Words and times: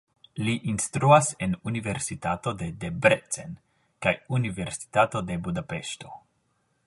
Li 0.45 0.53
instruas 0.71 1.27
en 1.47 1.53
universitato 1.71 2.55
de 2.63 2.71
Debrecen 2.85 3.55
kaj 4.07 4.13
Universitato 4.41 5.25
de 5.31 5.41
Budapeŝto. 5.49 6.17